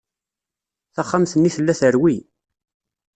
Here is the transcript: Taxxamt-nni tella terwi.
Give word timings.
Taxxamt-nni 0.95 1.51
tella 1.55 1.73
terwi. 1.79 2.17